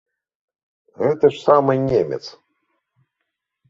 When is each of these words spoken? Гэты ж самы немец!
Гэты 1.03 1.25
ж 1.37 1.41
самы 1.45 1.73
немец! 1.87 2.23